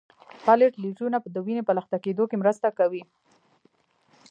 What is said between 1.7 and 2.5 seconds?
لخته کیدو کې